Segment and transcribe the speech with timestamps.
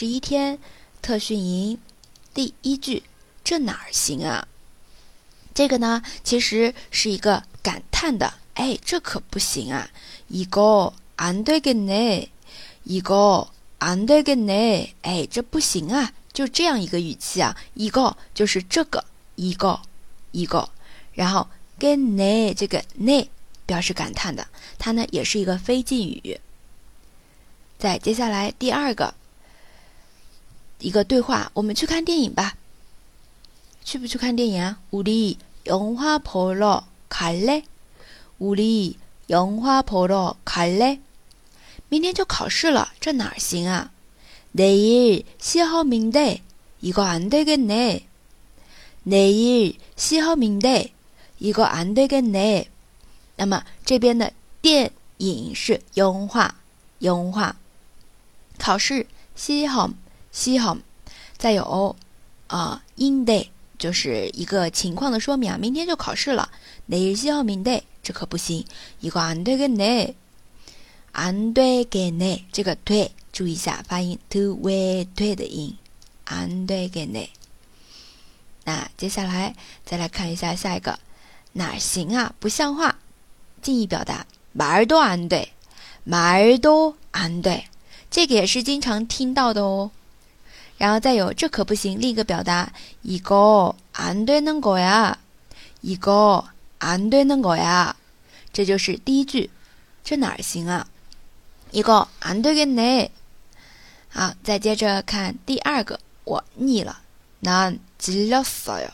[0.00, 0.58] 十一天
[1.02, 1.78] 特训营
[2.32, 3.02] 第一句，
[3.44, 4.48] 这哪儿行啊？
[5.52, 9.90] 这个呢，其实是一个感叹的，哎，这可不行啊！
[10.28, 12.28] 一个안되겠 네，
[12.84, 16.14] 一个안되겠 네， 哎，这不行啊！
[16.32, 19.04] 就这样一个语气啊，一个就是这个
[19.34, 19.82] 一个
[20.32, 20.70] 一个，
[21.12, 21.46] 然后
[21.78, 23.28] 겠네这个네
[23.66, 24.48] 表示感叹的，
[24.78, 26.40] 它呢也是一个非敬语。
[27.78, 29.12] 再接下来第二个
[30.79, 32.55] 一个对话，我们去看电影吧。
[33.83, 34.79] 去不去看电影啊？
[34.91, 37.63] 우리영화보러갈 래？
[38.39, 40.99] 우리영화보러갈 래？
[41.87, 43.91] 明天就考试了，这哪行啊？
[44.53, 46.41] 내일시험인 데，
[46.81, 48.05] 이거안되겠 네。
[49.03, 50.91] 내일시험인 데，
[51.39, 52.67] 이거안되겠 네。
[53.37, 56.49] 那么这边的电影是영화
[57.01, 57.53] 영화
[58.57, 59.05] 考试
[59.37, 59.93] 시험
[60.33, 60.79] 시험
[61.37, 61.95] 再有
[62.47, 63.47] 啊인 데。
[63.77, 66.49] 就是一个情况的说明啊，明天就考试了，
[66.85, 68.65] 哪日西号明对，这可不行。
[69.01, 70.15] 一个安对跟内，
[71.11, 75.75] 安对跟内，这个对，注意一下发音，to 为对的音，
[76.23, 77.29] 安对跟内。
[78.63, 79.53] 那接下来
[79.85, 80.97] 再来看一下下一个，
[81.51, 82.33] 哪行啊？
[82.39, 82.95] 不像话，
[83.61, 84.25] 敬意表达，
[84.57, 85.49] 말도안 돼，
[86.07, 87.65] 말도안 돼，
[88.09, 89.91] 这个也是经常听到的哦。
[90.79, 91.99] 然后再有，这可不行。
[91.99, 95.15] 另一个表达，一个안되는거 야，
[95.81, 96.43] 一个
[96.79, 97.93] 안되는거 야，
[98.51, 99.49] 这就是第一句。
[100.03, 100.87] 这哪儿行啊？
[101.71, 103.09] 一个안되겠 네。
[104.09, 107.01] 好，再接着看第二个，我腻了。
[107.41, 108.89] 난질렸어 요，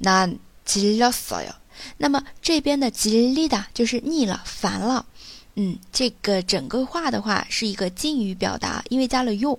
[0.00, 1.50] 난질렸어 요。
[1.98, 5.06] 那么这边的질리다就是腻了、烦了。
[5.54, 9.58] 嗯，这个整个话的话是一个敬语表达，因为加了요。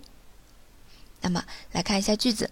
[1.22, 2.52] 那么来看一下句子，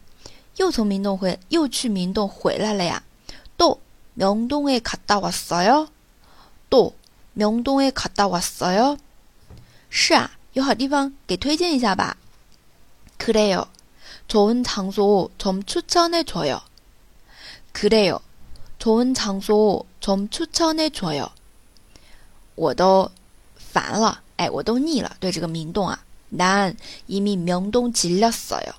[0.58, 3.04] 又从明洞回，又去明洞回来了呀。
[3.58, 5.90] 또명동에갔다왔어 요。
[6.70, 8.98] 또명동에갔다왔어 요。
[9.90, 12.18] 是啊，有好地方给推荐一下吧。
[13.18, 13.68] 그래 요，
[14.28, 16.62] 좋은장소좀추천해줘 요。
[17.72, 18.20] 그래 요，
[18.80, 21.32] 좋은장소좀추천해줘 요。
[22.56, 23.12] 我都
[23.56, 26.04] 烦了，哎，我都腻了，对这个明洞啊。
[26.30, 28.74] 난이미명동질렸어 요。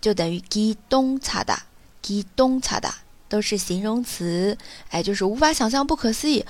[0.00, 1.58] 就等于기똥차 다，
[2.00, 2.92] 기똥차 다，
[3.28, 4.56] 都是形容词，
[4.90, 6.44] 哎，就是无法想象，不可思议。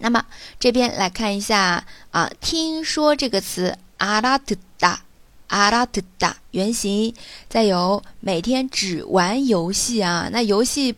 [0.00, 0.24] 那么
[0.58, 5.02] 这边来看一下啊听说这个词，阿拉特达
[5.48, 7.14] 阿拉特达原型，
[7.48, 10.94] 再有每天只玩游戏啊，那游戏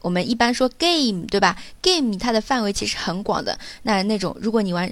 [0.00, 4.90] 我们一般说 game 对吧，game 它的范围其实很广的，那那种如果你玩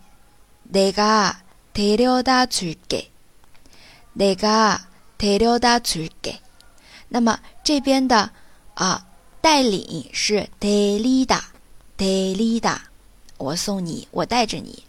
[0.72, 3.10] 내가데려다줄 게，
[4.14, 4.86] 내가
[5.18, 6.40] 데려다줄 게。
[7.10, 8.32] 那么这边的
[8.74, 9.06] 啊
[9.42, 11.42] 带领是데리 다，
[11.98, 12.82] 데리 다。
[13.38, 14.84] 我送你，我带着你。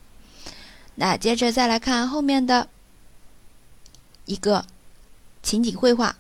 [0.95, 2.69] 那接着再来看后面的。
[4.27, 4.65] 一个
[5.43, 6.17] 情景绘画，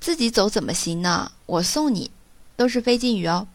[0.00, 1.30] 自己走怎么行呢？
[1.46, 2.10] 我送你，
[2.56, 3.46] 都是非敬语哦。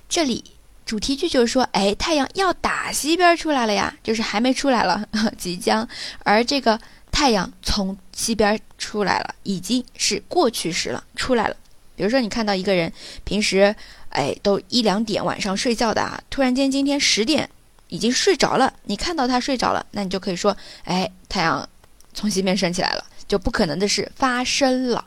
[0.08, 0.44] 这里。
[0.86, 5.02] 主题句就是说，哎，太阳要打西边出来了呀，就是还没出来了，
[5.38, 5.88] 即将。
[6.24, 6.78] 而这个
[7.10, 11.56] 太阳从西边出来了，已经是过去时了，出来了。
[11.96, 12.92] 比如说，你看到一个人
[13.24, 13.74] 平时，
[14.10, 17.48] 哎，都一两点晚上睡觉的啊，突然间今天十点
[17.88, 21.66] 已经睡着了，你看到他睡着了，那你就可以说，哎，太阳
[22.13, 25.05] 从西边升起来了，就不可能的事发生了，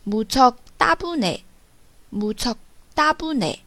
[0.04, 1.42] 木错大不内，
[2.10, 2.56] 木错
[2.94, 3.64] 大不内。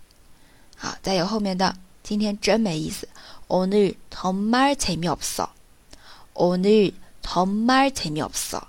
[0.78, 3.08] 好，再有后面的，今天真没意思。
[3.48, 5.50] 오늘정말재미없 어，
[6.34, 8.64] 오늘정말재미없어。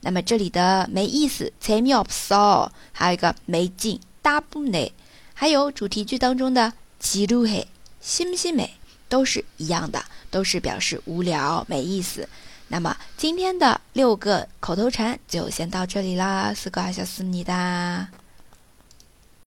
[0.00, 4.92] 那么这里的没意思，재미없 어， 还有一个没劲，大不内，
[5.34, 7.66] 还有主题句当中的지루 해，
[8.02, 8.70] 심심 해，
[9.08, 12.28] 都是一样的，都是表示无聊、没意思。
[12.68, 18.08] 那么今天的六个口头禅就先到这里啦，四个小思你的。